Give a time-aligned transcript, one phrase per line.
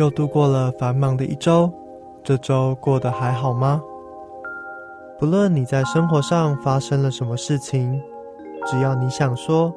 [0.00, 1.70] 又度过了繁忙的一周，
[2.24, 3.82] 这周过得还好吗？
[5.18, 8.00] 不论你在生活上发生了什么事情，
[8.64, 9.70] 只要你想说，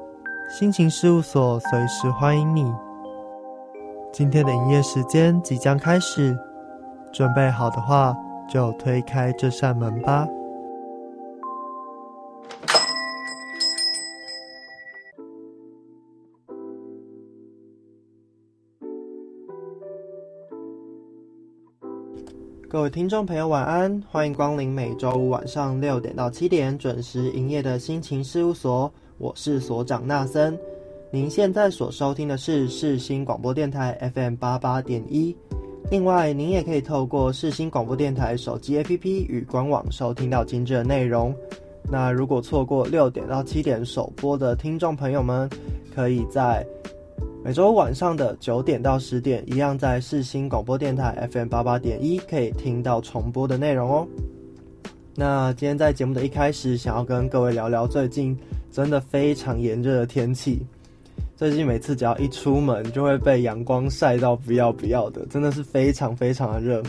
[0.50, 2.74] 心情事务所随时欢迎你。
[4.14, 6.40] 今天的营业时间即将开始，
[7.12, 8.16] 准备好的话，
[8.48, 10.26] 就推开这扇门吧。
[22.74, 24.02] 各位听众朋友，晚安！
[24.10, 30.58] 欢迎光临每周五晚上六点到七点准时营业的心情事务所，我是所长纳森。
[31.12, 35.38] 您现在所收听的是世新广播电台 FM 八八点一。
[35.92, 41.32] 另外，您也可以透过世新广播电台手机 APP 与官网收听到精致的内容。
[41.92, 45.48] 那如果错过六点到七点首播的听众朋友们，
[45.94, 46.66] 可以在
[47.44, 54.08] 每周晚上的九点到十点，一样在世新广播电台 FM 八八点一，可以听到重播的内容哦。
[55.16, 58.38] 那今天在节目的一开始，想要跟各位聊聊最近
[58.72, 60.66] 真的非常炎热的天气。
[61.36, 66.82] 最近每次只要一出门，就会被阳光晒到不要不要的，真的是非常非常的热。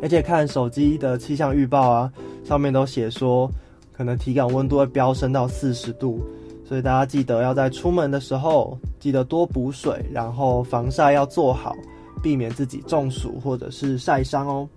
[0.00, 2.12] 而且看手机的气象预报啊，
[2.44, 3.50] 上面都写说，
[3.92, 6.20] 可能体感温度会飙升到四十度。
[6.64, 11.76] 所以大家记得要在出门的时候，记得多补水，然后防晒要做好，
[12.22, 14.68] 避免自己中暑或者是晒伤哦。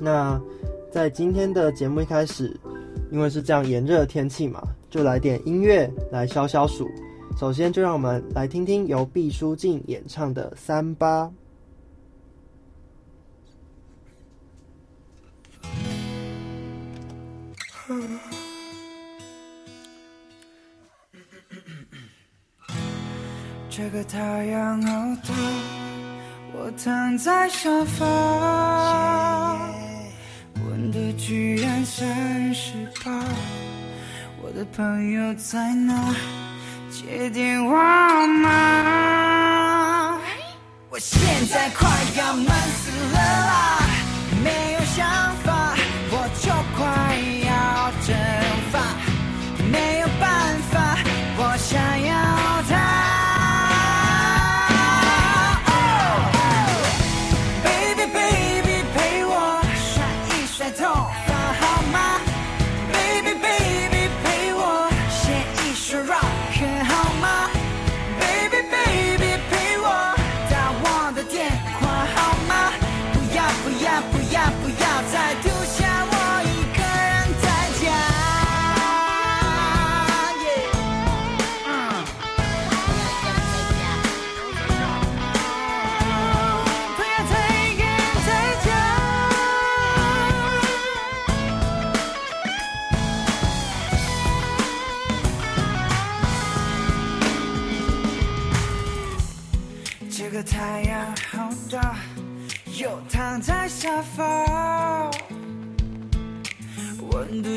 [0.00, 0.40] 那
[0.90, 2.58] 在今天的节目一开始，
[3.10, 6.88] 因为是这样炎热的天气嘛，就来点音乐来消消暑。
[7.38, 11.24] 首先就让我们来听听由毕书尽演唱的《三八》。
[23.82, 24.92] 这个太阳好
[25.26, 25.32] 大，
[26.52, 28.04] 我躺在沙发，
[30.68, 33.24] 温度居然三十八。
[34.42, 36.14] 我的朋友在哪？
[36.90, 40.18] 接电话吗？
[40.90, 41.18] 我现
[41.50, 43.80] 在快要闷死了啦，
[44.44, 45.49] 没有想法，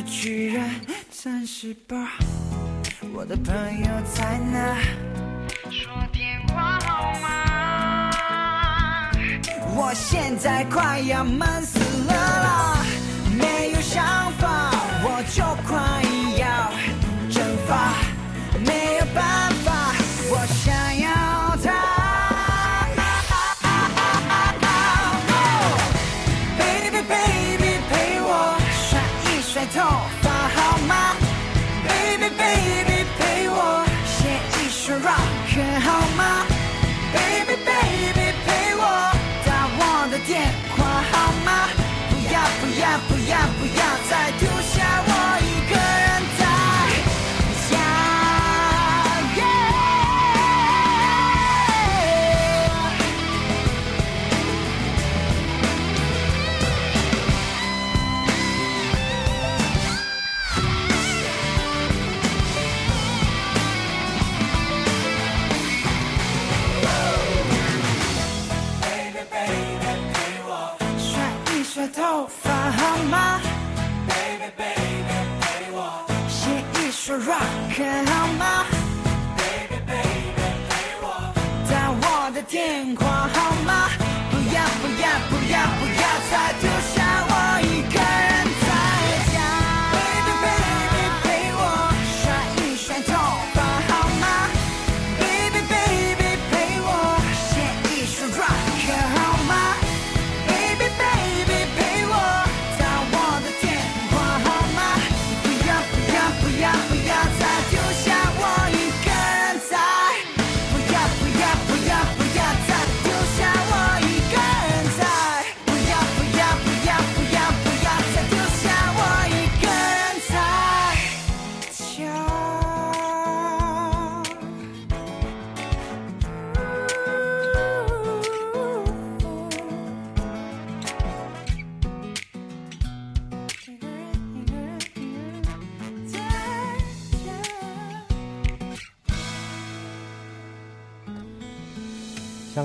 [0.06, 0.70] 居然
[1.10, 2.12] 三十八。
[3.14, 4.78] 我的朋友在哪？
[5.70, 9.10] 说电话号码？
[9.76, 12.73] 我现在快要闷死了啦，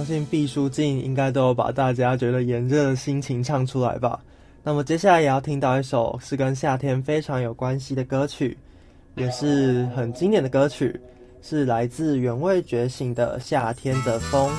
[0.08, 4.18] 信毕书尽应该都有把大家觉得炎热的心情唱出来吧。
[4.62, 8.56] 那么接下来也要听到一首是跟夏天非常有关系的歌曲，
[9.16, 10.98] 也是很经典的歌曲，
[11.42, 14.50] 是来自原味觉醒的《夏天的风》。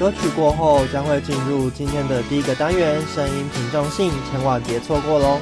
[0.00, 5.38] 歌曲过后将会进入今天的第一个单元——声音品重性，千万别错过喽！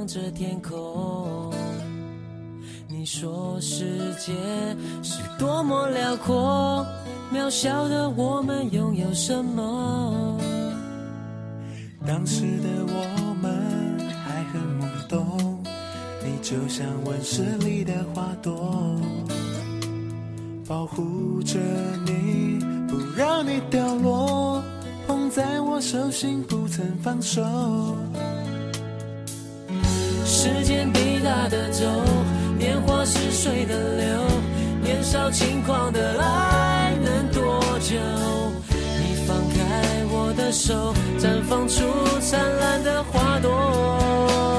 [0.00, 1.52] 望着天空，
[2.88, 3.84] 你说世
[4.18, 4.32] 界
[5.02, 6.86] 是多么辽阔，
[7.30, 10.38] 渺小的我们拥有什么？
[12.06, 15.62] 当时的我们还很懵懂。
[16.24, 18.98] 你就像温室里的花朵，
[20.66, 21.58] 保护着
[22.06, 22.58] 你，
[22.88, 24.62] 不让你掉落，
[25.06, 27.42] 捧在我手心不曾放手。
[30.42, 31.84] 时间滴答的走，
[32.56, 34.06] 年华似水的流，
[34.82, 37.94] 年少轻狂的爱能多久？
[38.70, 41.84] 你放开我的手，绽放出
[42.20, 44.49] 灿烂的花朵。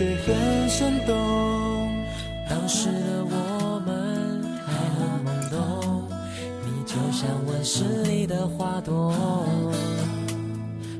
[0.00, 1.14] 却很生动。
[2.48, 6.08] 当时的我们还很懵懂，
[6.64, 9.14] 你就像温室里的花朵，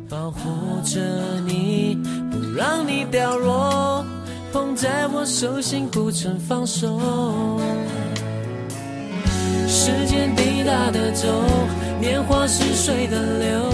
[0.06, 0.38] 保护
[0.84, 1.00] 着
[1.46, 1.96] 你，
[2.30, 4.04] 不让你掉落，
[4.52, 7.00] 捧在我手心不曾放手。
[9.66, 11.26] 时间滴答的走。
[11.98, 13.72] 年华似水的流，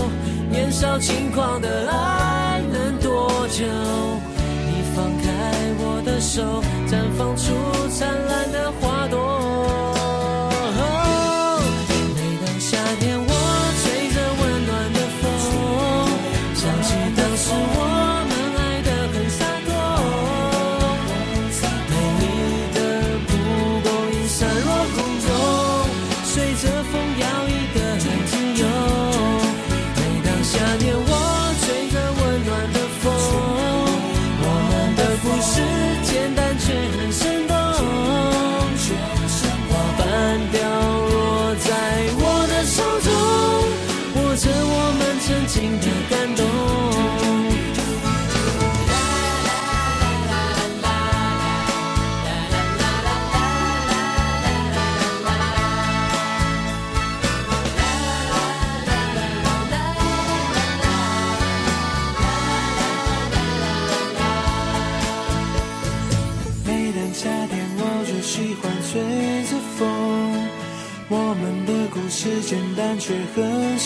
[0.50, 3.64] 年少轻狂的爱能多久？
[6.20, 7.52] 手，绽放出
[7.88, 9.35] 灿烂的花朵。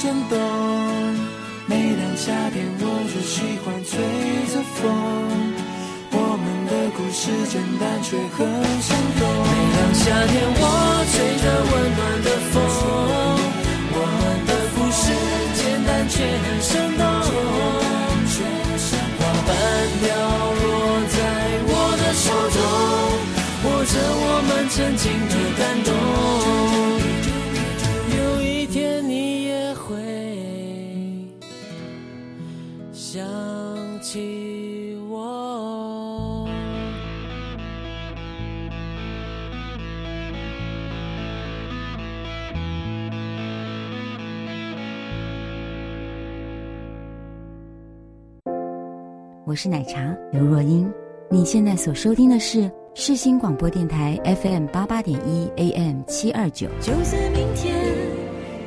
[0.03, 0.50] 真的
[49.63, 50.91] 是奶茶刘若英，
[51.29, 56.67] 你现在所收听的是世新广播电台 FM 八八点一 AM 七二九。
[56.81, 57.77] 就算明天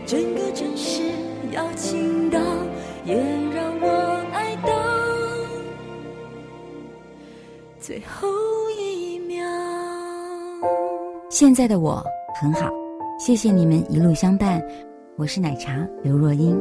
[0.06, 1.02] 整个城市
[1.52, 2.40] 要倾倒，
[3.06, 4.72] 也让我爱到
[7.80, 8.28] 最后
[8.80, 9.44] 一秒。
[11.28, 12.06] 现在的我
[12.40, 12.70] 很好，
[13.20, 14.62] 谢谢你们一路相伴，
[15.18, 16.56] 我是奶茶刘若英。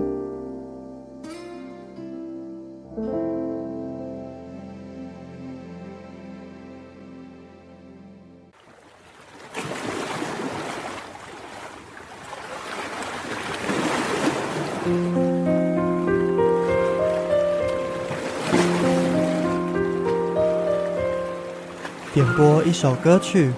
[22.14, 23.52] 点播一首歌曲，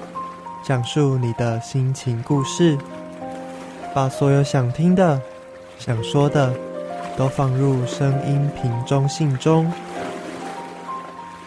[0.62, 2.79] 讲述你的心情故事，
[3.93, 5.21] 把所有想听的、
[5.76, 6.55] 想说的
[7.17, 9.71] 都放入声音瓶中信中，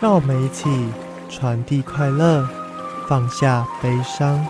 [0.02, 0.70] 让我们一起
[1.30, 2.46] 传递快乐，
[3.08, 4.46] 放下悲伤。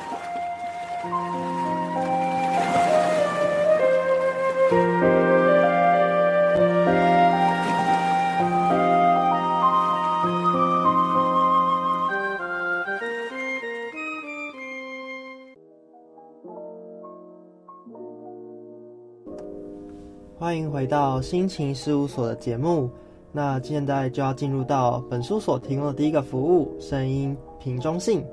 [20.87, 22.89] 到心情事务所的节目。
[23.31, 28.23] 那现在就要进入到本书所提供的第一个服务——声音瓶中信。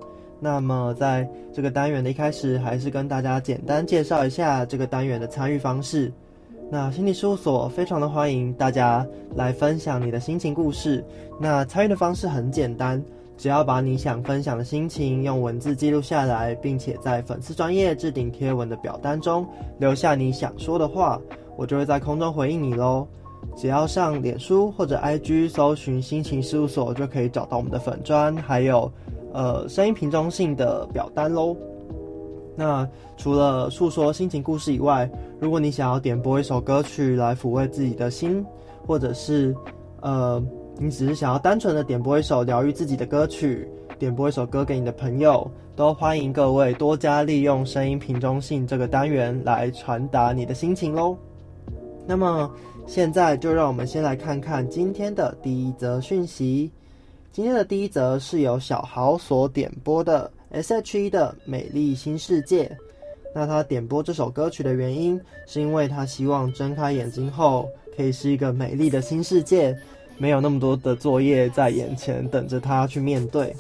[0.41, 6.11] 那么在这个单元的一开始，还是跟大家简单介绍一下这个单元的参与方式。
[6.71, 11.05] 那心理事务所非常的欢迎大家来分享你的心情故事。
[11.39, 13.03] 那参与的方式很简单，
[13.37, 19.47] 只要把你想分享的心情用文字记录下来，并且在粉丝专业置顶贴文的表单中
[19.79, 21.21] 留下你想说的话。
[21.57, 23.07] 我就会在空中回应你喽。
[23.55, 28.91] 只要上脸书或者 IG 搜寻“心情事务所”，就可以找到我们的粉砖，还有
[29.33, 31.57] 呃声音瓶中信的表单喽。
[32.57, 38.45] 那除了诉说心情故事以外，如果你想要点播一首歌曲来抚慰自己的心，
[38.87, 39.55] 或者是
[40.01, 40.43] 呃
[40.77, 51.17] 你只是想要单纯的点播一首疗愈自己的歌曲，点播一首歌给你的朋友，都欢迎各位多加利用声音瓶中信这个单元来传达你的心情喽。
[52.07, 52.51] 那么
[52.87, 56.71] 现在就让我们先来看看今天的第一则讯息。
[57.31, 62.65] 今天的第一则是由小豪所点播的 S.H.E 的《美丽新世界》。
[63.35, 69.77] 那他点播这首歌曲的原因，是因为他希望睁开眼睛后可以是一个美丽的新世界，
[70.19, 73.55] 没有那么多的作业在眼前等着他去面对。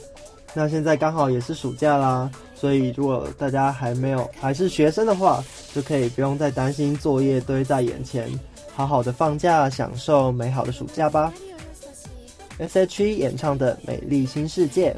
[0.52, 5.42] 那现在刚好也是暑假啦，所以如果大家还没有还是学生的话，
[5.74, 8.28] 就可以不用再担心作业堆在眼前，
[8.72, 11.32] 好好的放假，享受美好的暑假吧。
[12.58, 14.92] S.H.E 演唱的《美丽新世界》。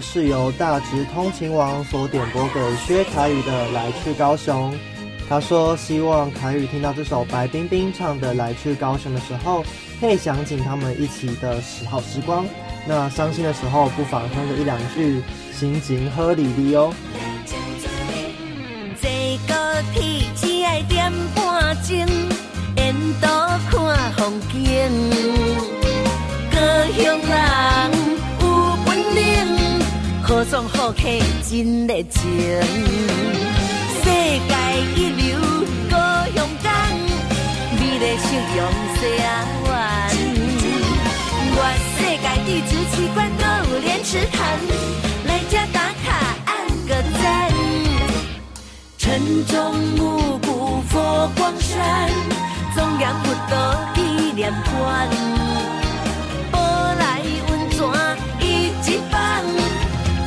[0.00, 4.72] 是由大直通勤王所点播给薛凯宇的《来去高雄》。
[5.28, 9.64] 他说希望凯宇听到这首白冰冰唱的《来去高雄》的时候，
[10.00, 12.44] 可以想起他们一起的时好时光。
[12.86, 16.92] 那伤心的时候，不妨哼个一两句，心情喝里里哦。
[19.00, 19.08] 坐
[19.48, 19.54] 高
[19.94, 20.02] 铁
[20.36, 21.96] 只爱点半钟，
[22.76, 23.26] 沿途
[23.70, 24.60] 看风景。
[26.52, 26.58] 高
[26.92, 27.93] 雄人，
[30.54, 30.98] 好爽好客
[31.50, 32.22] 真热情。
[33.98, 34.54] 世界
[34.94, 35.36] 一流
[35.90, 35.96] 高
[36.32, 36.70] 雄港，
[37.72, 38.58] 美丽夕阳
[38.94, 39.26] 西啊
[39.66, 39.72] 湾。
[41.56, 41.58] 我
[41.96, 44.38] 世界地质奇观都有莲池潭，
[45.26, 46.06] 来这打卡
[46.46, 46.54] 按
[46.86, 46.90] 个
[47.20, 47.24] 赞。
[48.96, 49.02] 城
[49.46, 49.52] 中
[49.98, 52.08] 五谷佛光山，
[52.76, 53.52] 中央佛道
[53.96, 54.02] 纪
[54.36, 55.10] 念馆，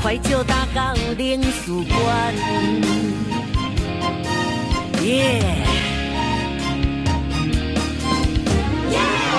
[0.07, 2.33] 快招打到领事馆。
[5.03, 5.41] 耶！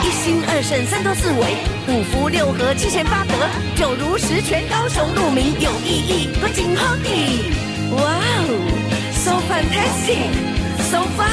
[0.02, 1.56] 一心二圣三多四维，
[1.88, 3.32] 五福六合七贤八德，
[3.76, 7.48] 九如十全高雄鹿鸣有意义，多景好地。
[7.96, 8.02] 哇
[8.44, 8.52] 哦
[9.14, 11.32] ，so fantastic，so fun。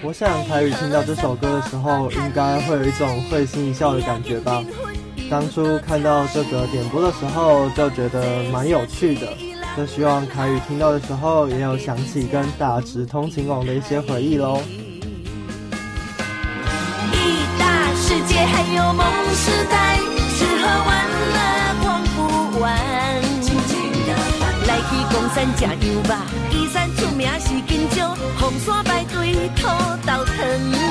[0.00, 4.64] 我想凯宇听到这首歌的时候，应该会有一种会心一笑的感觉吧。
[5.32, 9.26] 当初看到这个点播的时候，就觉得蛮有趣的。
[9.74, 14.60] 就希望凯宇听到的时候，也有想起跟大直通勤网的一些回忆喽。
[17.14, 17.16] 一
[17.58, 19.96] 大世界还有梦时代，
[20.36, 21.40] 吃喝玩乐
[21.82, 22.76] 逛不完。
[24.68, 26.14] 来去公山吃牛肉，
[26.50, 29.66] 岐山出名是金蕉，红山排队土
[30.06, 30.81] 豆汤。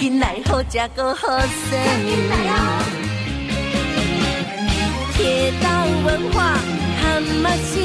[0.00, 1.78] 紧来，好食个好耍。
[5.12, 5.68] 铁道
[6.06, 6.54] 文化
[7.02, 7.02] 和
[7.42, 7.76] 马心，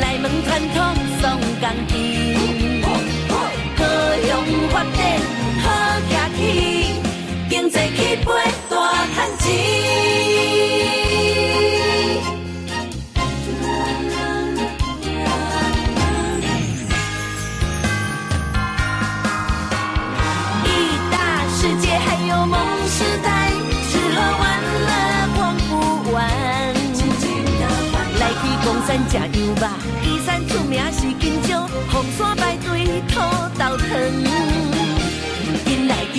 [0.00, 0.76] 来问传统
[1.20, 1.22] 送
[1.60, 1.92] 钢筋。
[3.76, 3.84] 高
[4.24, 4.30] 雄
[4.70, 4.98] 发展
[5.60, 5.64] 好
[6.08, 6.40] 行起，
[7.50, 8.26] 经济起飞
[8.70, 8.74] 大
[9.14, 11.01] 赚钱。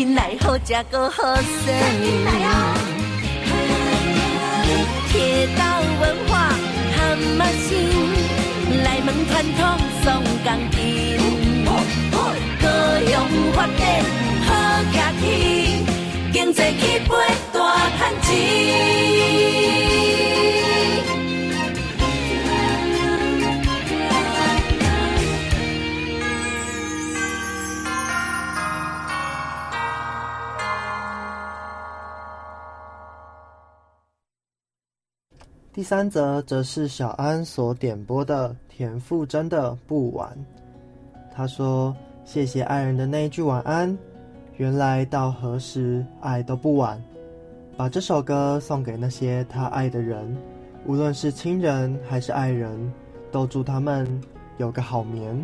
[0.06, 2.43] 来，好食搁好耍。
[35.84, 40.30] 第三则则是小安所点播的田馥甄的《不晚》。
[41.36, 41.94] 他说
[42.24, 43.98] ：“谢谢爱人的那一句晚安，
[44.56, 47.04] 原来到何时爱都不晚。”
[47.76, 50.38] 把这首歌送给那些他爱的人，
[50.86, 52.90] 无论是亲人还是爱人，
[53.30, 54.08] 都祝他们
[54.56, 55.38] 有个好眠。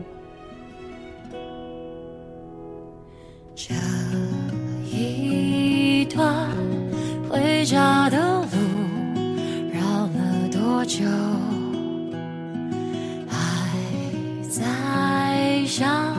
[3.53, 3.75] 这
[4.85, 6.49] 一段
[7.29, 8.68] 回家的路
[10.69, 11.03] 多久？
[13.27, 13.75] 还
[14.47, 16.15] 在想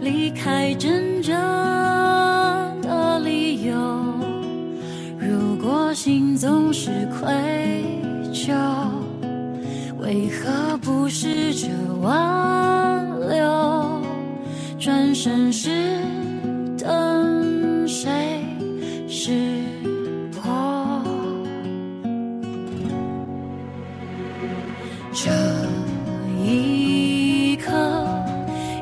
[0.00, 1.32] 离开真正
[2.82, 3.76] 的理由。
[5.16, 7.84] 如果心总是愧
[8.32, 8.52] 疚，
[10.00, 11.68] 为何不试着
[12.02, 14.02] 挽留？
[14.76, 16.00] 转身时
[16.76, 18.42] 等谁
[19.08, 19.30] 是
[25.20, 25.32] 这
[26.40, 27.72] 一刻，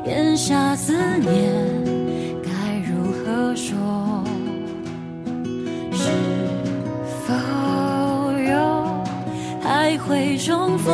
[0.05, 1.25] 咽下思念，
[2.43, 4.23] 该如何说？
[5.91, 6.11] 是
[7.25, 7.33] 否
[8.39, 9.03] 有
[9.63, 10.93] 还会重逢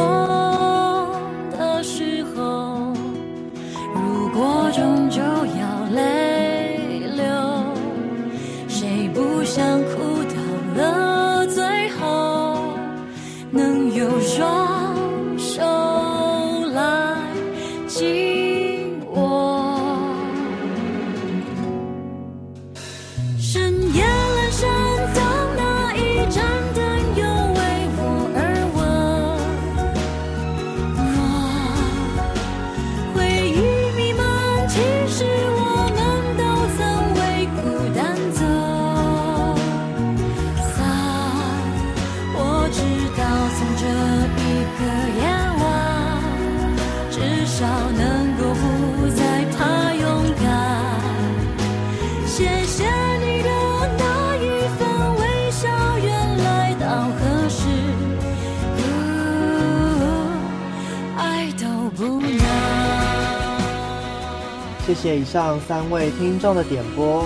[65.34, 67.26] 上三位听众的点播。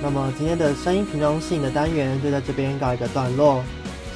[0.00, 3.64] 那么今天的声音平中性的单元就在这边告一个段落。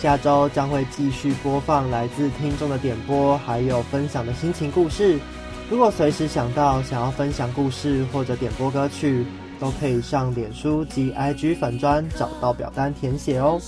[0.00, 5.18] 下周将会继续播放来自听众的点播，还有分享的心情故事。
[5.68, 9.26] 如果随时想到想要分享故事或者点播歌曲，
[9.58, 13.60] 都可以上脸书及 IG 粉专找到表单填写哦。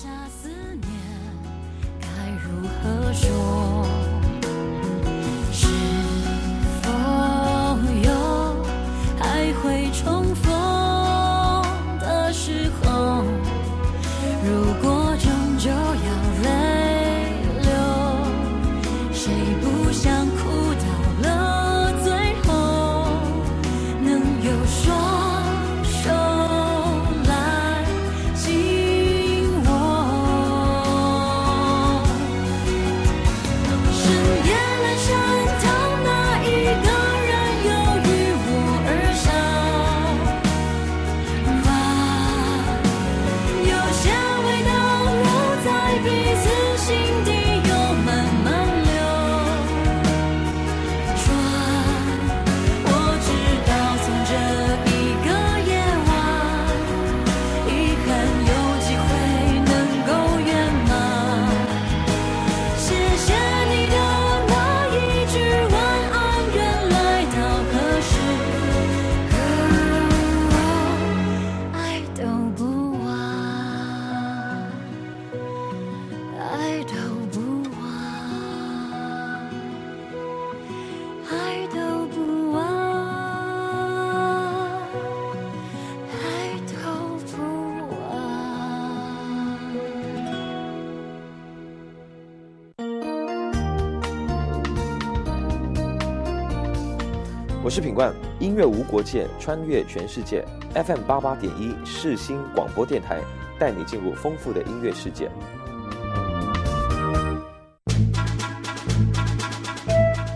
[97.74, 100.44] 是品冠，音乐无国界，穿越全世界。
[100.74, 103.18] FM 八八点一世新广播电台，
[103.58, 105.28] 带你进入丰富的音乐世界。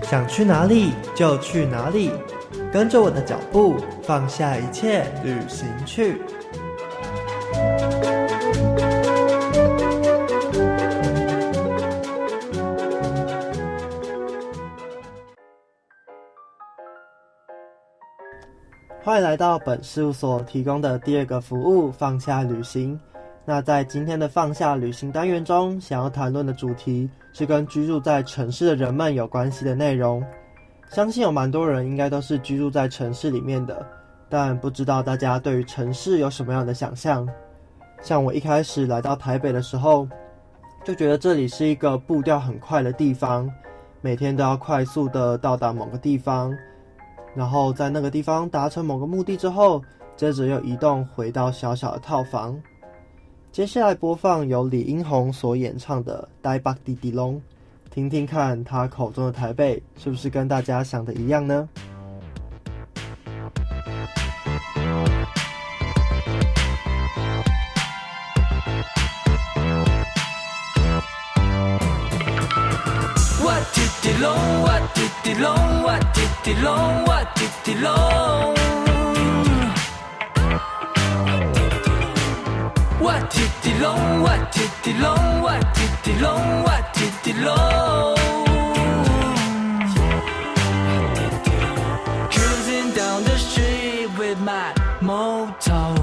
[0.02, 2.10] 想去哪里就去哪里，
[2.72, 6.20] 跟着我的脚步，放下一切，旅行去。
[19.20, 22.98] 来到本事务所提供的第二个服务——放下旅行。
[23.44, 30.22] 那在今天的放下旅行单元中，想要谈论的主题是跟居住在城市的人们有关系的内容。
[30.90, 33.86] 相信有蛮多人应该都是居住在城市里面的，
[34.28, 37.26] 但不知道大家对于城市有什么样的想象？
[38.02, 40.06] 像我一开始来到台北的时候，
[40.84, 43.50] 就觉得这里是一个步调很快的地方，
[44.00, 46.54] 每天都要快速的到达某个地方，
[47.38, 49.80] 然后在那个地方达成某个目的之后，
[50.16, 52.60] 接着又移动回到小小的套房。
[53.52, 57.36] 接下来播放由李英宏所演唱的《呆巴滴滴龙》，
[57.92, 61.68] 听听看他口中的台北是不是跟大家想的一样呢？
[75.08, 77.88] 滴滴龙，我滴滴龙，我滴滴龙。
[83.00, 85.08] 我滴滴龙，我滴滴龙，
[85.40, 86.30] 我滴滴龙，
[86.62, 87.54] 我滴滴龙。
[92.30, 95.94] Cruising down the street with my moto。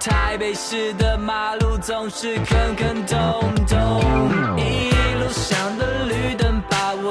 [0.00, 4.02] 台北市的马路总是坑坑洞洞，
[4.56, 6.01] 一路上的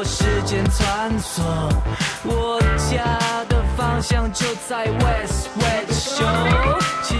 [0.04, 1.42] 时间穿梭。
[2.24, 2.60] 我
[2.90, 7.16] 家的方向就在 West West Show，骑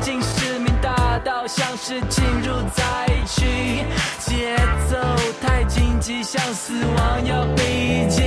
[0.00, 2.84] 进市民大道像是进入灾
[3.26, 3.84] 区，
[4.20, 4.56] 节
[4.90, 4.96] 奏
[5.40, 8.24] 太紧急，像死亡要逼近。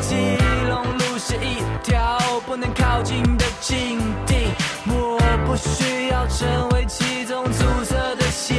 [0.00, 0.14] 基
[0.68, 4.36] 隆路是一条不能靠近的禁地，
[4.86, 8.54] 我不需要成为其中阻塞的协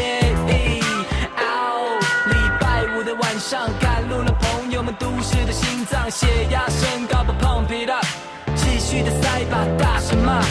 [5.30, 8.04] 都市的心脏血压升高吧，pump it up，
[8.56, 10.42] 继续的塞吧，大声骂。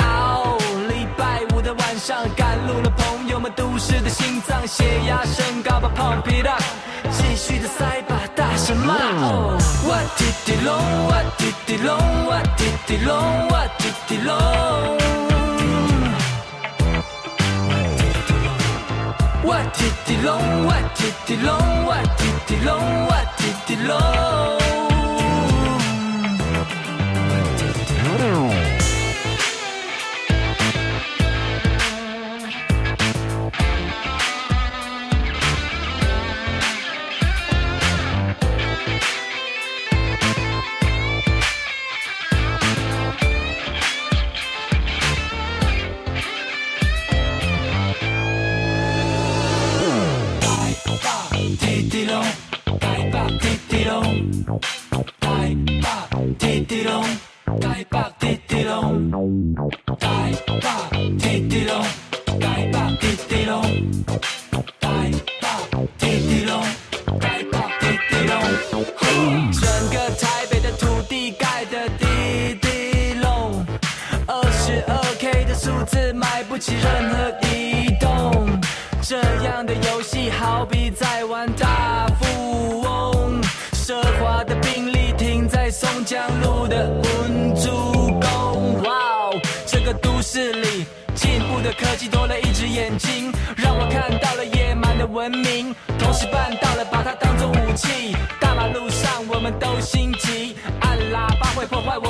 [0.00, 0.58] 哦，
[0.88, 6.60] 礼拜五的晚上赶路了，朋友们都市的心脏血压升高吧，pump it up，
[7.12, 8.94] 继续的塞吧，大声骂。
[8.94, 10.74] 哦，我滴滴龙，
[11.06, 13.14] 我滴滴龙，我滴滴龙，
[13.48, 14.34] 我滴滴龙。
[19.44, 24.15] 我滴滴龙，我滴滴龙，我滴滴龙，我滴滴龙。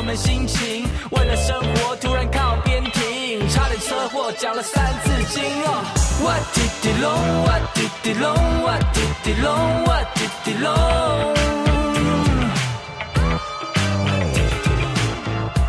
[0.07, 0.87] 们心情。
[1.11, 5.83] 为了生活突然靠边停，差点车祸讲了三字经哦。
[6.23, 7.11] 我滴滴隆，
[7.42, 9.51] 我滴滴隆，我滴滴隆，
[9.85, 10.64] 我滴滴隆。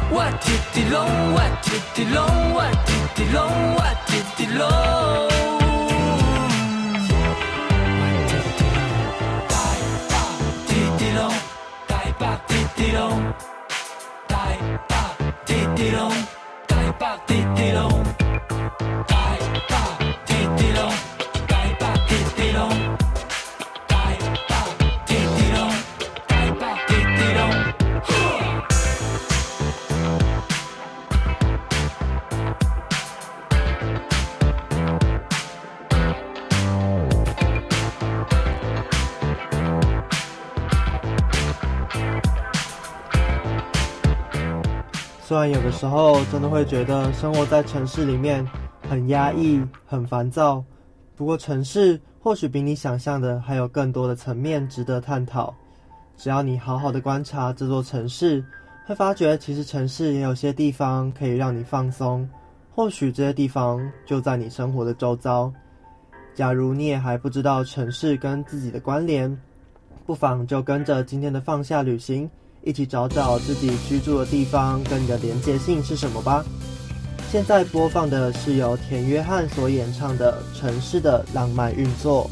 [0.09, 0.95] 我滴滴隆，
[1.33, 2.23] 我滴滴隆，
[2.53, 3.41] 我滴滴隆，
[3.75, 5.36] 我滴滴隆。
[45.39, 48.45] 然有的时候真的会觉得生活在城市里面
[48.89, 50.63] 很压抑、很烦躁，
[51.15, 55.53] 不过城市或许比你想象的还有更多的层面值得探讨。
[56.15, 58.43] 只要你好好的观察这座城市，
[58.85, 62.27] 会发觉其实城市也有些地方可以让你放松，
[62.73, 65.51] 或许这些地方就在你生活的周遭。
[66.33, 69.35] 假如你也还不知道城市跟自己的关联，
[70.05, 72.29] 不妨就跟着今天的放下旅行，
[72.67, 76.43] 一起找找自己居住的地方跟你的连接性是什么吧。
[77.31, 82.29] 现在播放的是由田约翰所演唱的《城市的浪漫运作》。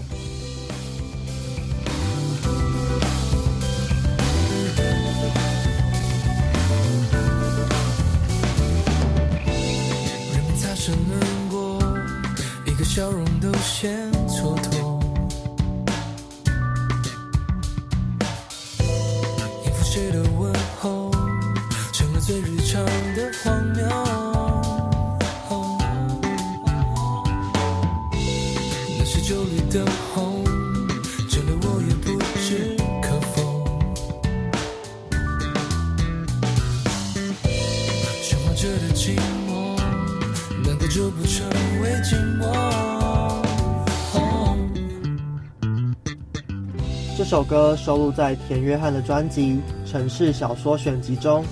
[47.35, 49.59] 首歌收录在田约翰的专辑
[49.91, 51.43] 《城市小说选集》中。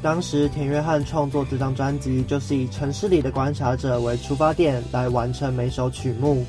[0.00, 6.46] 当时田约翰创作这张专辑，就是以城市里的观察者为出发点来完成每首曲目。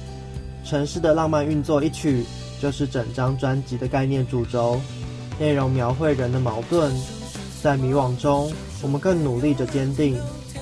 [0.63, 2.23] 城市的浪漫运作一曲，
[2.61, 4.79] 就是整张专辑的概念主轴。
[5.39, 6.93] 内容描绘人的矛盾，
[7.63, 8.53] 在迷惘中，
[8.83, 10.15] 我们更努力着坚定，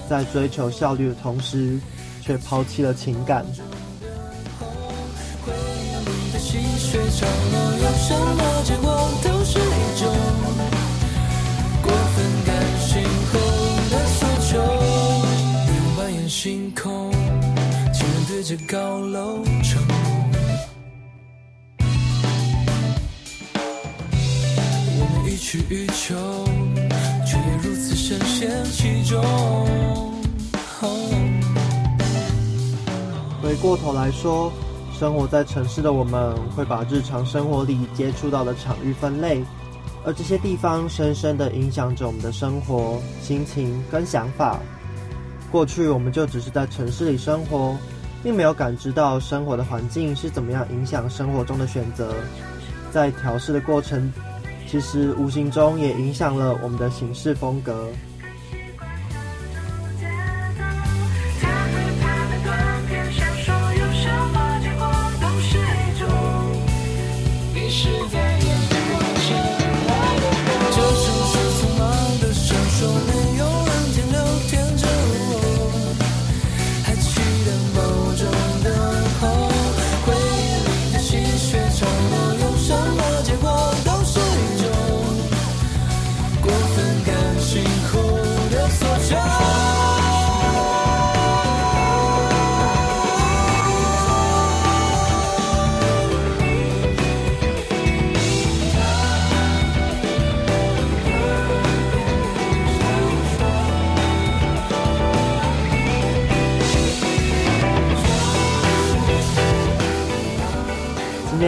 [0.08, 1.78] 在追求效率的同时，
[2.22, 3.46] 却抛弃了情感。
[6.90, 8.88] 水长流，有什么结果
[9.22, 10.08] 都是一种
[11.84, 13.34] 过分感性后
[13.92, 14.48] 的诉求。
[15.66, 17.12] 霓虹扮演星空，
[17.94, 19.96] 情人对着高楼承诺。
[24.98, 26.16] 我们予取予求，
[27.26, 29.22] 却也如此深陷其中。
[29.22, 30.14] 哦
[33.42, 34.52] 回过头来说，
[34.98, 39.44] 生活在城市的我们会把日常生活里接触到的场域分类，
[40.04, 44.60] 而这些地方深深地影响着我们的生活、心情跟想法。
[45.52, 47.78] 过去我们就只是在城市里生活，
[48.24, 52.12] 并没有感知到生活的环境是怎么样影响生活中的选择。
[52.90, 54.12] 在调试的过程，
[54.68, 57.88] 其实无形中也影响了我们的行事风格。
[67.70, 68.17] 是在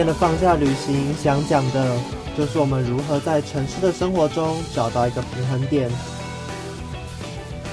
[0.00, 1.94] 今天的放假旅行想讲的
[2.34, 5.90] 就是我们如何在城市的生活中找到一个平衡点。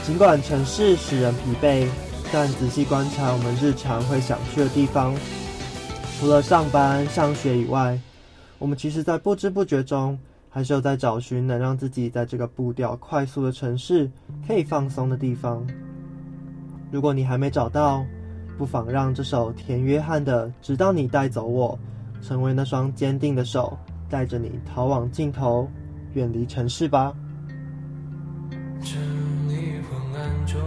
[0.05, 1.88] 尽管城市使人疲惫，
[2.30, 5.15] 但仔细观察我们日常会想去的地方，
[6.19, 7.97] 除了上班、上学以外，
[8.59, 10.19] 我们其实在不知不觉中，
[10.49, 14.11] 还是有在找寻能让自己在这个步调快速的城市
[14.45, 15.65] 可以放松的地方。
[16.91, 18.05] 如果你还没找到，
[18.57, 21.80] 不妨让这首田约翰的《直到你带走我》
[22.28, 23.78] 成为那双坚定的手，
[24.09, 25.65] 带着你逃往尽头，
[26.13, 27.13] 远离城市吧。
[28.82, 28.97] 这
[29.47, 30.59] 里昏暗中，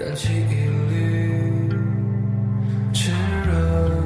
[0.00, 0.54] 燃起一
[0.88, 1.68] 缕
[2.94, 3.12] 炽
[3.46, 4.03] 热，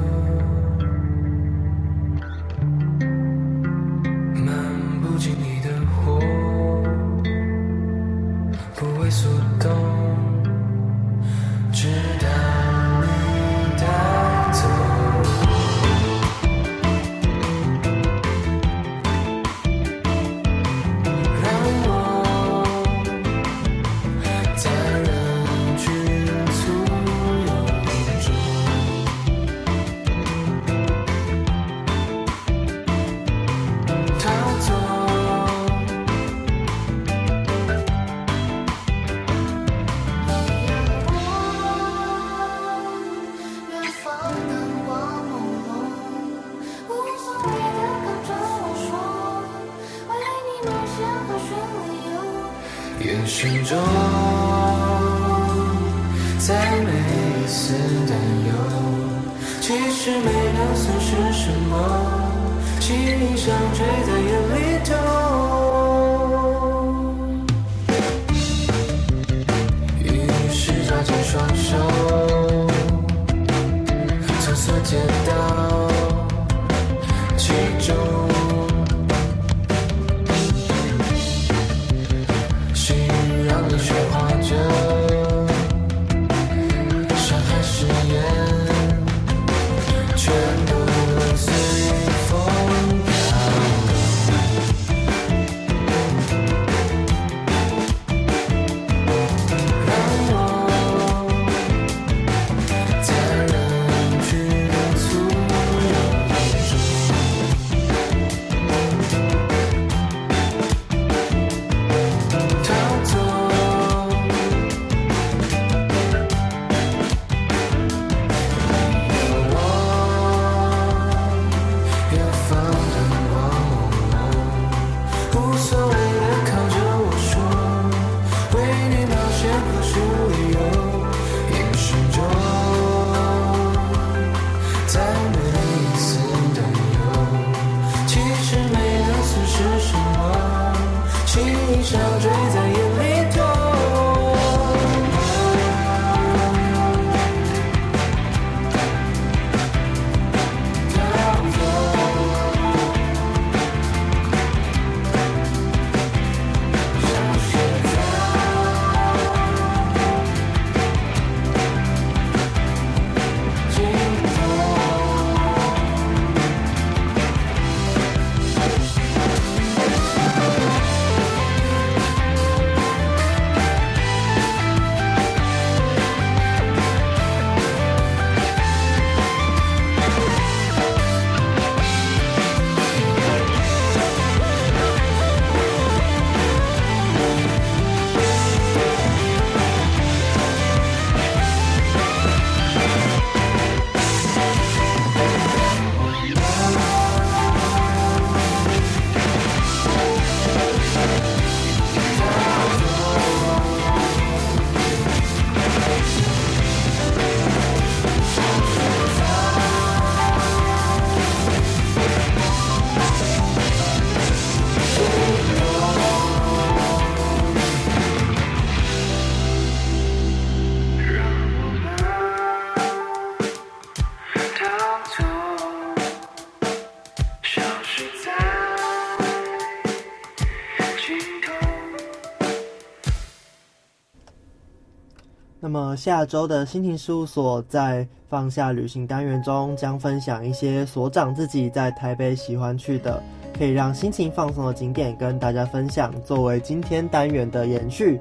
[235.71, 243.21] 那么，下周的心情事务所在放下旅行单元中，将分享一些所长自己在台北喜欢去的、
[243.55, 246.11] 可以让心情放松的景点，跟大家分享。
[246.23, 248.19] 作为今天单元的延续，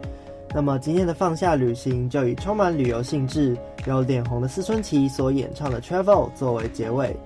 [0.55, 7.17] 那么今天的放下旅行就以充满旅游性质、有脸红的思春期所演唱的 travel 作为结尾。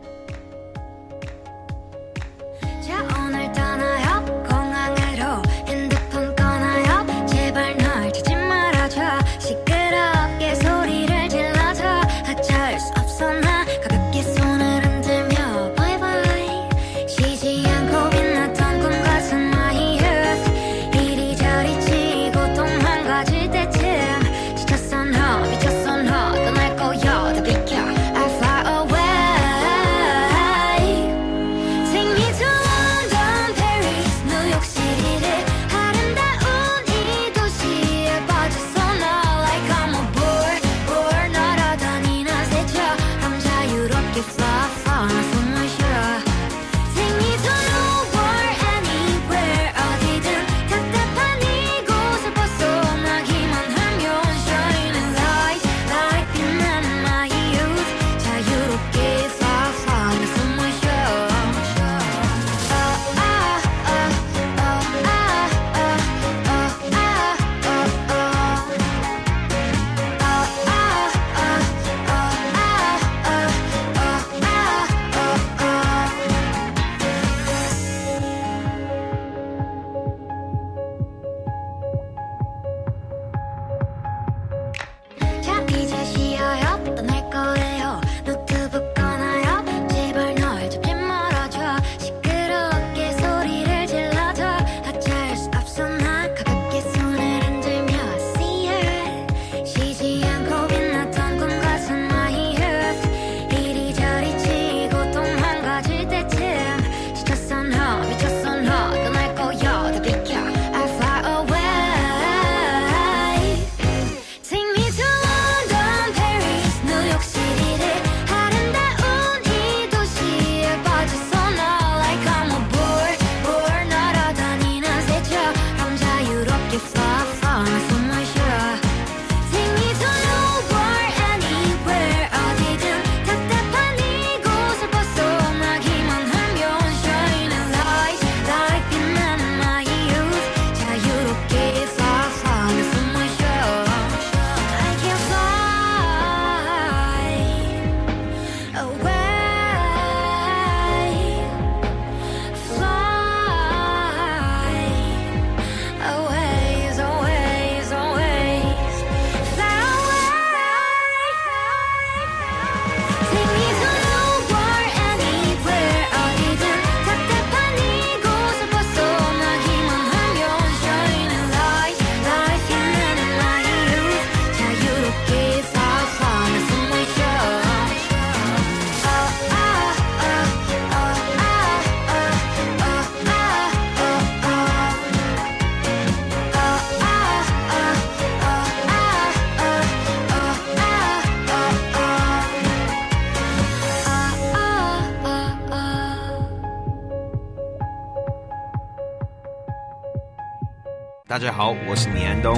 [201.42, 202.54] 大家好，我是李安东。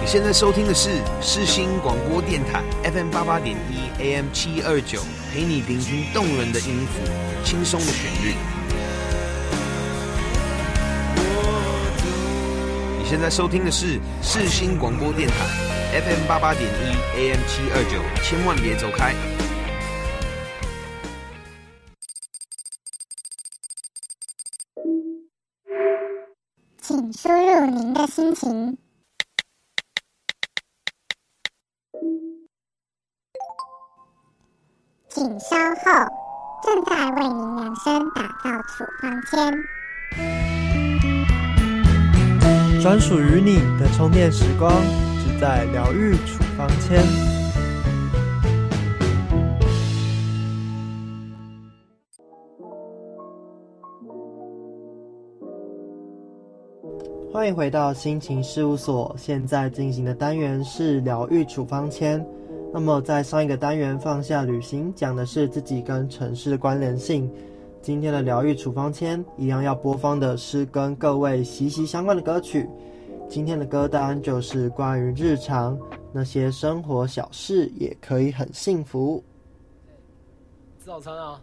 [0.00, 0.88] 你现在收听的是
[1.20, 7.02] 世新广播电台 FM 八八点一 AM 七二九，陪你聆听动人的音符，
[7.44, 8.34] 轻松的旋律。
[12.98, 15.34] 你现在收听的是世新广播电台
[16.00, 19.12] FM 八八点一 AM 七二九，千万别走开。
[28.06, 28.76] 心情
[35.08, 36.06] 请稍后
[36.62, 39.54] 正在为您量身打造处方签。
[42.82, 44.70] 专属于你的充电时光
[45.18, 47.33] 只在疗愈处方签。
[57.34, 62.24] 欢迎回到心情事务所现在进行的单元是疗愈处方签。
[62.72, 67.28] 那么在上一个单元放下旅行讲的是自己跟城市的关联性。
[67.82, 72.68] 今天的疗愈处方签一样要播放的是跟各位息息相关的歌曲。
[73.28, 75.76] 今天的歌单就是关于日常
[76.12, 79.20] 那些生活小事也可以很幸福。
[80.78, 81.40] 吃早餐啊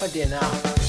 [0.00, 0.87] 快点啊。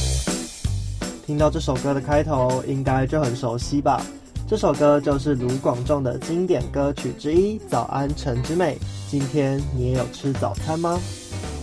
[1.30, 4.01] 听到这首歌的开头，应该就很熟悉吧？
[4.47, 8.75] 这首歌就是卢广仲的经典歌曲之一《早安城之美》。
[9.11, 10.99] 今天你也有吃早餐吗？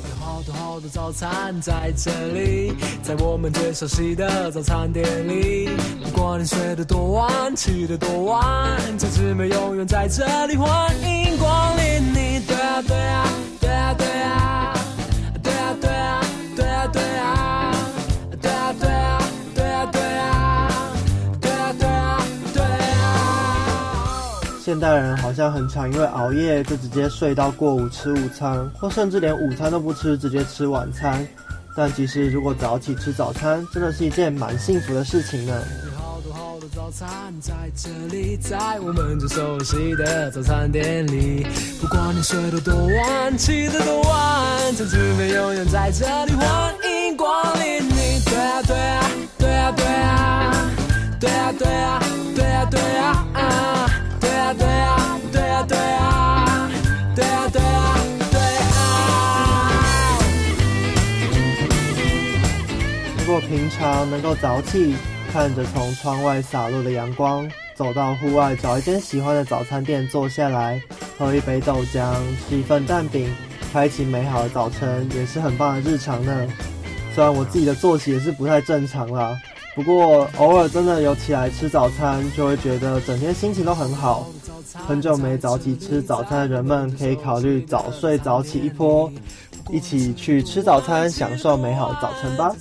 [0.08, 5.68] 有好多好多早餐在这里，在我们最熟悉的早餐店里。
[6.04, 12.04] 不管你睡得多晚，起得多晚，城之美永远在这里欢迎光临。
[12.14, 13.28] 你对啊对啊
[13.60, 14.55] 对啊对啊！
[24.66, 31.24] 现代人好像很常因为熬夜就直接睡到过午吃午餐，或甚至连午餐都不吃，直接吃晚餐。
[31.76, 35.62] 但其实如果早起吃早餐，真的是一件蛮幸福的事情呢。
[36.74, 37.08] 早餐
[37.40, 41.46] 在这里，在我们最熟悉的早餐店里。
[41.80, 44.74] 不管你睡得多晚，起得多晚，
[45.16, 48.20] 没在这里，欢迎光临你。
[48.24, 50.70] 对啊对啊对啊对啊，
[51.20, 52.02] 对啊对啊
[52.34, 53.15] 对啊对啊。
[63.40, 64.94] 平常能够早起，
[65.32, 70.80] 看着从窗外洒落的阳光，走到户外找一间喜欢的早餐店坐下来，
[71.18, 72.14] 喝一杯豆浆，
[72.48, 73.32] 吃一份蛋饼，
[73.72, 76.46] 开启美好的早晨，也是很棒的日常呢。
[77.14, 79.36] 虽然我自己的作息也是不太正常啦，
[79.74, 84.26] 不过偶尔真的有起来吃早餐，就会觉得整天心情都很好。
[84.86, 89.10] 很久没早起吃早餐的人们，可以考虑早睡早起一波，
[89.70, 92.54] 一起去吃早餐，享受美好早晨吧。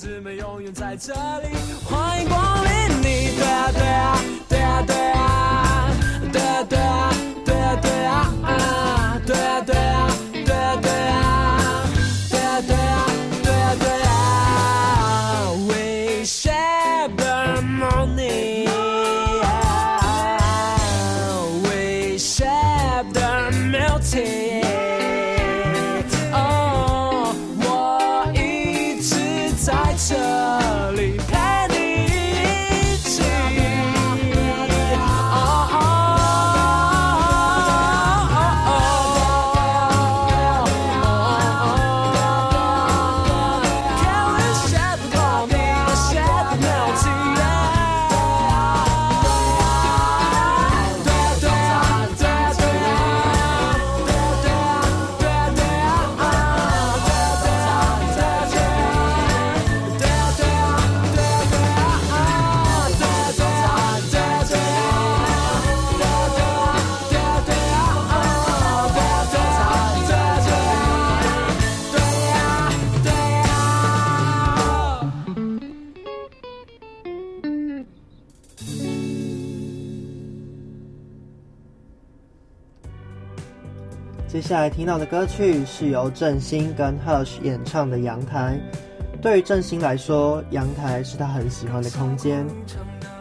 [84.47, 88.59] 下来听到的歌曲是由郑兴跟 Hush 演唱的《阳台》。
[89.19, 92.45] 对于郑兴来说，阳台是他很喜欢的空间。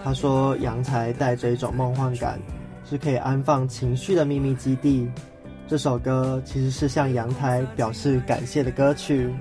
[0.05, 2.39] 他说，阳台带着一种梦幻感，
[2.85, 5.09] 是可以安放情绪的秘密基地。
[5.67, 9.35] 这首歌其实是向阳台表示感谢的歌曲。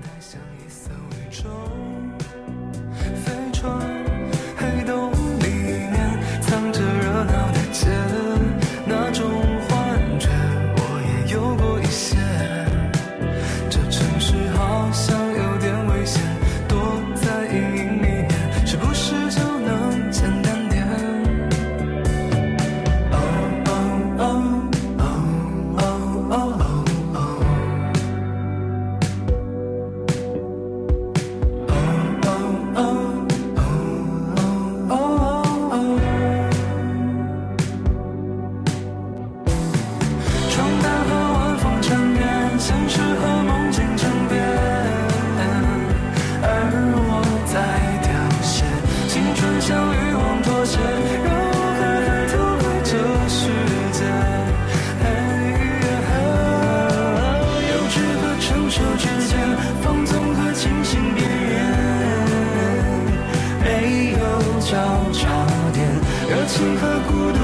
[67.06, 67.43] 孤独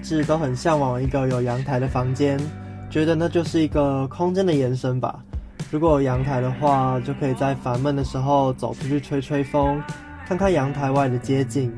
[0.00, 2.38] 直都很向往一个有阳台的房间，
[2.90, 5.20] 觉得那就是一个空间的延伸吧。
[5.70, 9.80] 如果有阳台的话，就可以在烦闷的时候走出去吹吹风，
[10.26, 11.72] 看看阳台外的街景。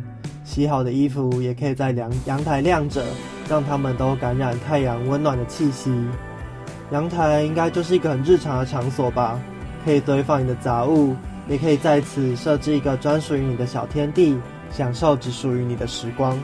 [0.44, 3.04] 洗好的衣服也可以在阳阳台晾着，
[3.48, 5.94] 让它们都感染太阳温暖的气息。
[6.90, 9.40] 阳台应该就是一个很日常的场所吧，
[9.84, 11.14] 可以堆放你的杂物，
[11.48, 14.36] 也可以在此设置一个专属于你的小天地，
[14.70, 16.38] 享受只属于你的时光。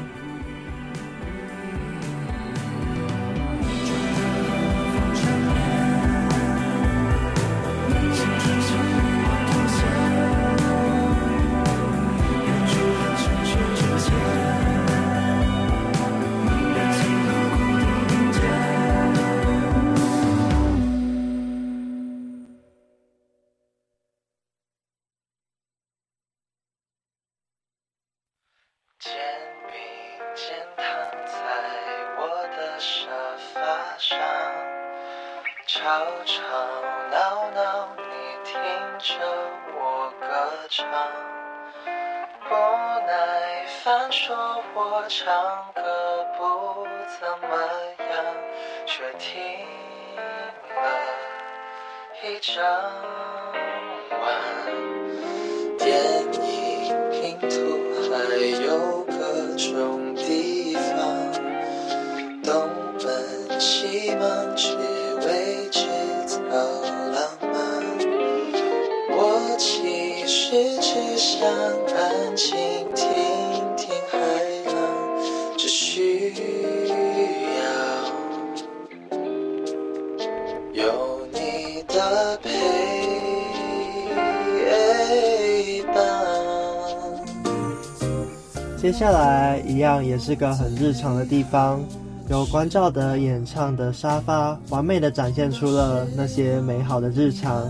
[90.29, 91.83] 是个很日常的地方，
[92.29, 97.67] 有关照的演唱的沙发，完美的展现出了那些美好的日常。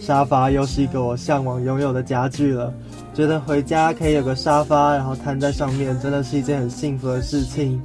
[0.00, 2.74] 沙发又是一个我向往拥有的家具了，
[3.14, 7.80] 觉得回家可以有个沙发，然后瘫在上面，真的是一件很幸福的事情，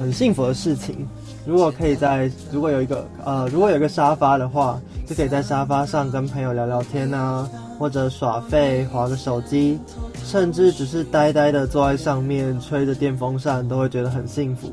[0.00, 1.06] 很幸福的事情。
[1.44, 7.46] 如果可以在，如果有一个呃，如果有一个沙发的话，就可以在沙发上跟朋友聊聊天啊，
[7.78, 9.78] 或者耍废、划个手机，
[10.24, 14.70] 甚至只是呆呆的坐在上面吹着电风扇，都会觉得很幸福。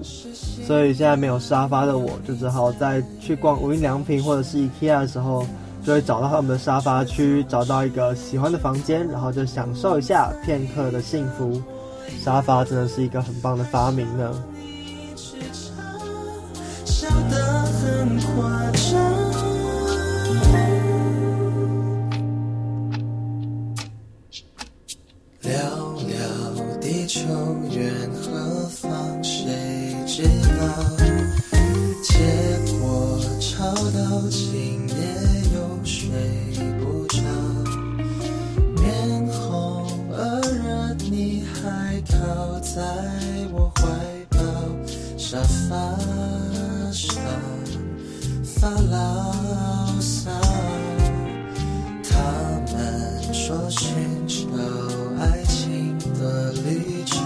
[0.66, 5.45] 所以现在没有沙发的我，就只好在去逛无印良品或者是 IKEA 的时候，
[5.84, 11.62] 就会找到他们的沙发区，找到一个喜欢的房间，然后就享受一下片刻的幸福。
[12.20, 14.32] 沙发真的是一个很棒的发明呢。
[16.86, 18.72] 笑得很夸
[48.94, 50.30] 牢骚
[52.08, 52.14] 他
[52.72, 53.89] 们说寻
[54.28, 54.36] 找
[55.20, 57.20] 爱情的旅程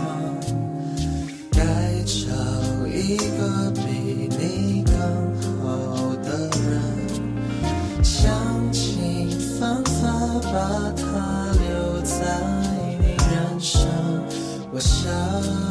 [1.51, 1.61] 该
[2.05, 4.95] 找一个比你更
[5.61, 6.81] 好的人。
[8.01, 8.31] 想
[8.71, 10.07] 尽方法
[10.43, 12.15] 把他留在
[13.01, 13.85] 你人生
[14.71, 15.66] 我想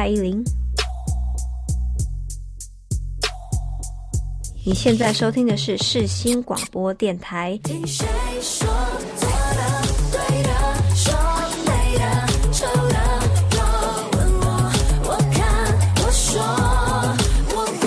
[0.00, 0.42] 蔡依林。
[4.64, 7.60] 你现在收听的是世新广播电台。
[7.62, 8.06] 听谁
[8.40, 8.66] 说
[9.18, 10.48] 错的、对的、
[10.96, 11.12] 说
[11.66, 12.02] 美的、
[12.50, 12.96] 丑的？
[13.50, 13.60] 若
[14.12, 14.72] 问我，
[15.04, 15.44] 我看，
[16.02, 16.40] 我说，
[17.54, 17.84] 我怪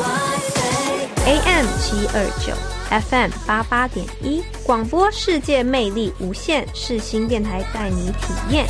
[1.26, 1.42] 美。
[1.42, 2.54] AM 七二九
[3.10, 8.68] ，FM 八八点一，广播世界魅力无限，世新电台带你体验。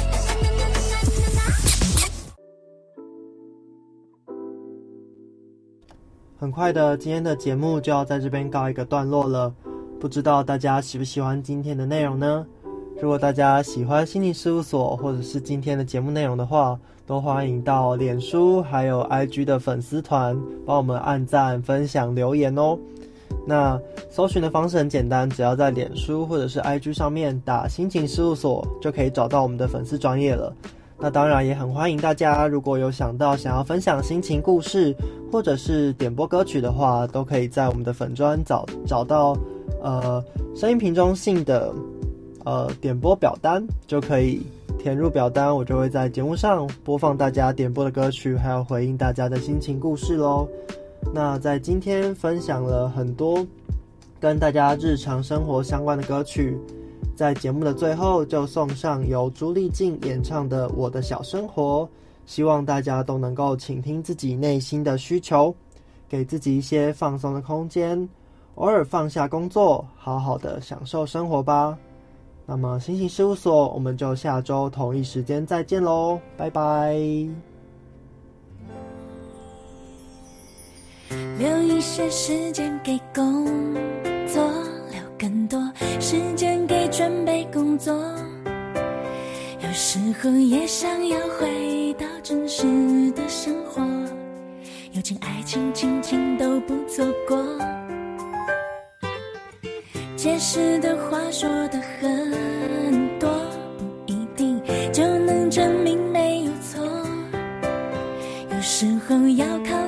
[6.44, 9.50] 很快的，今天的节目就要在这边告一个段落了。
[9.98, 12.46] 不知道大家喜不喜欢今天的内容呢？
[13.02, 16.78] 如果大家喜欢心理事务所或者是今天的节目内容的话，
[17.08, 22.78] 都欢迎到脸书还有 IG 的粉丝团帮我们按赞、分享、留言哦。
[23.48, 23.80] 那
[24.10, 30.54] 搜寻的方式很简单，只要在脸书或者是 IG 上面打“心情事务所”，就可以找到我们的粉丝专业了。
[31.00, 34.96] 那当然也很欢迎大家，如果有想到想要分享心情故事，
[35.32, 39.36] 或者是点播歌曲的话，都可以在我们的粉专找找到
[39.82, 40.24] 呃
[40.56, 41.74] 声音瓶中信的
[42.46, 44.42] 呃点播表单，就可以
[44.80, 50.48] 填入表单，我就会在节目上播放大家点播的歌曲，还有回应大家的心情故事喽。
[51.14, 53.46] 那在今天分享了很多
[54.22, 56.58] 跟大家日常生活相关的歌曲。
[57.16, 61.82] 在节目的最后，就送上由朱丽静演唱的《我的小生活》，
[62.26, 65.54] 希望大家都能够倾听自己内心的需求，
[66.10, 68.10] 给自己一些放松的空间，
[68.56, 71.78] 偶尔放下工作，好好的享受生活吧。
[72.46, 76.94] 那么，星星事务所，我们就下周同一时间再见喽，拜拜。
[81.38, 83.46] 留一些时间给工
[84.28, 84.43] 作，
[85.18, 85.60] 更多
[86.00, 87.94] 时间给准备工作。
[89.62, 92.64] 有时候也想要回到真实
[93.12, 93.82] 的生活，
[94.92, 97.44] 友情、爱情、亲情都不错过。
[100.16, 103.30] 解释的话说的很多，
[103.78, 104.62] 不一定
[104.92, 106.82] 就能证明没有错。
[108.52, 109.83] 有时候要靠